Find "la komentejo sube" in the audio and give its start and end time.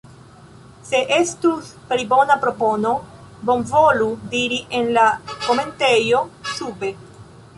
4.97-6.93